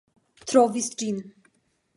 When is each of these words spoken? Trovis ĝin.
Trovis 0.51 0.89
ĝin. 1.03 1.23